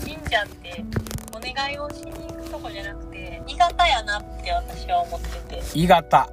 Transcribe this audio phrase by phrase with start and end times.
[0.00, 0.84] 神社って
[1.32, 5.62] お願いをしに行くとこじゃなくて鋳型やなって私は思ってて。
[5.62, 6.28] 鋳型。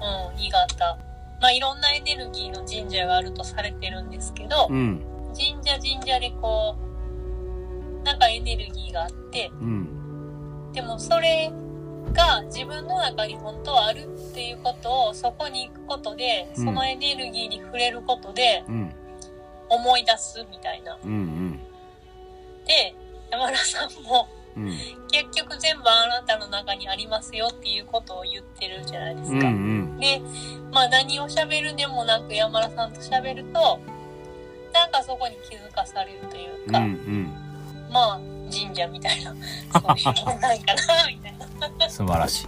[0.00, 0.98] うん鋳型。
[1.40, 5.00] まあいろんなエネルギーの神社があるとされてるんですけど、うん。
[5.34, 10.72] 神社神社でこうなんかエネルギーがあってうん。
[10.72, 11.52] でもそれ
[12.12, 16.64] が自分の中に本当はあるっていうことをそこに行くことで、うん。
[16.64, 18.92] そのエネルギーに触れることでうん。
[19.70, 20.98] 思い出すみたいな。
[21.02, 21.10] うん。
[21.10, 21.33] うん
[22.66, 22.94] で、
[23.30, 24.66] 山田さんもうん。
[25.10, 29.48] 結局全部あなたの中にありますよっていうことを言ってるじゃないですうんうか。
[29.48, 29.98] ん。
[29.98, 30.22] で、
[30.72, 33.80] まあ何を喋るでもなく山田さんと喋ると、
[34.72, 37.32] なんかそこに気づかされるといううんか、うん。
[37.92, 39.34] まあ神社みたいな、
[39.80, 41.34] そういうもんなんかな、みたい
[41.78, 41.88] な。
[41.90, 42.46] 素晴らしい。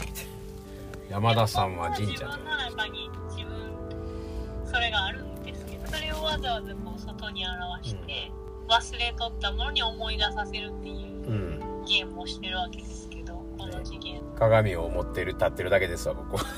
[1.10, 8.30] 山田さんは神社自分の中に自分それがあるんですけどそれをわざわざこう外に表して、
[8.68, 16.44] 忘れとったものに思い出させるっていううんゲームをしてるわけですけどこの次元鏡を持ってる立ってるだけですわ僕は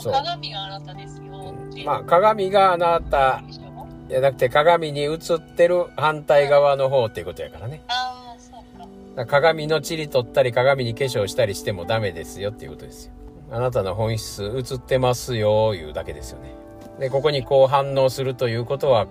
[0.00, 0.12] そう。
[0.12, 3.42] 鏡があなたですよまあ鏡があなた。
[3.46, 3.64] でしょ
[4.08, 5.18] いやなくて鏡に映っ
[5.56, 7.82] てる反対側の方っていうことやからね。
[7.88, 9.26] ああそうか。
[9.26, 13.12] 鏡の塵取ったり鏡に化粧したりしてもダメですよっていうことですよ。
[13.50, 16.54] あなたの本質映ってますよいうだけですよね。
[16.98, 19.06] でここにこう反応するということは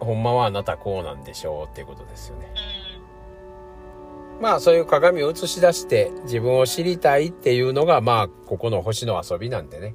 [0.00, 2.52] ほんまはあなたこうなんでしょうっていうことですよね
[2.82, 2.86] う
[4.40, 9.88] まあそういう鏡を映し出して自分を知りたいっていうのがまあここの星の遊びなんでね。
[9.88, 9.94] ん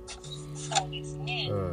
[0.56, 1.72] そうですね、うん。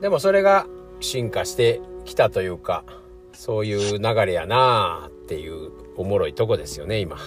[0.00, 0.66] でもそれが
[1.00, 2.84] 進化してきたというか、
[3.32, 7.18] そういう流れやなあっていうおもろいとこですよね、今。
[7.18, 7.24] そ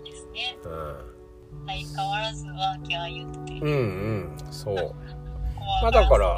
[0.00, 1.66] うですねうん。
[1.66, 4.36] 相変わらずワーキャー言ってうんうん。
[4.50, 4.74] そう。
[4.74, 4.94] 怖
[5.82, 6.36] まあだから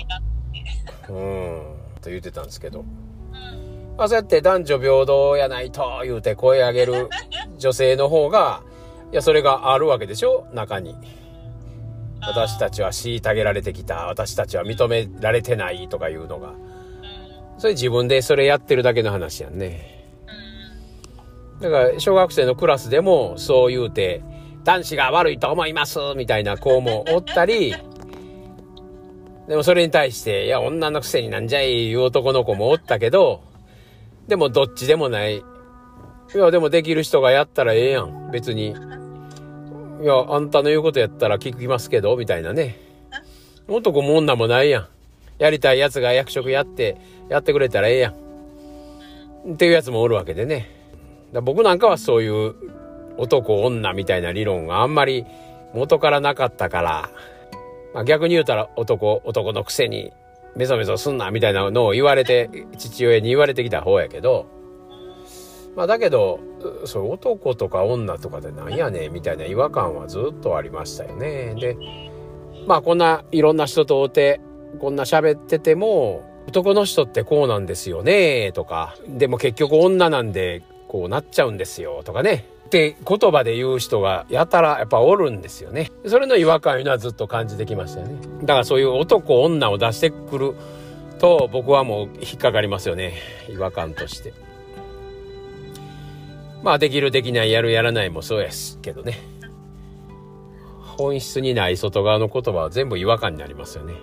[1.10, 1.62] うん。
[2.00, 2.84] と言ってたんですけど。
[3.98, 7.08] まあそうやって男女平等やないと言うて声上げる
[7.58, 8.62] 女性の方が、
[9.12, 10.46] いや、それがあるわけでしょ？
[10.54, 10.94] 中に。
[12.20, 14.06] 私たちは虐げられてきた。
[14.06, 16.52] 私たちは認められてないとかいうのが。
[17.58, 20.06] それ自分でそれやってるだけの話やんね。
[21.60, 24.22] だから小学生のクラスでもそう言うて、
[24.62, 27.74] 男子が悪いと思いますみたいな子もおったり、
[29.48, 33.42] でもそれに対して、いや、女のくせになんじゃいいう男の子もおったけど、
[34.28, 35.38] でもどっちでもない。
[35.38, 35.42] い
[36.34, 38.30] や、でもできる人がやったらええやん。
[38.30, 38.68] 別に。
[38.68, 38.74] い
[40.04, 42.78] や、あんたの言うことやったら聞きますけど、みたいなね。
[43.66, 44.88] 男も女もないやん。
[45.38, 46.98] やりたい奴が役職やって、
[47.30, 48.28] やってくれたらええやん。
[49.54, 50.68] っていうやつもおるわけでね。
[51.32, 52.54] だ僕なんかはそういう
[53.16, 55.26] 男女みたいな理論があんまり
[55.74, 57.10] 元からなかったから、
[57.94, 60.12] まあ、逆に言うたら男、男のくせに
[60.56, 64.46] メソメソすんなみたいなのを言われて、父親に言われてきた方やけど、
[65.76, 66.40] まあだけど、
[66.84, 71.54] そう男とか女とかでなんやねんみたいな違和感はずっとありましたよね。
[71.54, 71.76] で、
[72.66, 74.40] まあこんないろんな人と会うて、
[74.80, 82.46] こんな喋ってても、男の人ってこうなんですよねとか、でも結局女なんでこうなっちゃうんですよとかね。
[82.68, 85.90] って言葉で言う人がやたらやっぱおるんですよね。
[86.06, 88.20] それの違和感いうのはずっと感じてきましたよね。
[88.42, 90.54] だからそういう男女を出してくる
[91.18, 93.14] と僕はもう引っかかりますよね。
[93.48, 94.34] 違和感として。
[96.62, 99.18] まあできるできないやるやらないもそうやしけどね。
[100.98, 103.94] 本質にない外側の言葉は全部違和感になりますよね。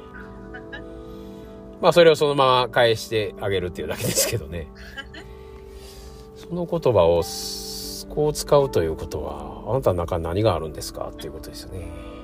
[1.81, 4.69] まあそれをそのまま返してあげるっていうだけですけどね。
[6.35, 7.21] その言葉を
[8.15, 12.14] こう使うということは、あなたの中に何があるんですかっていうことですよね。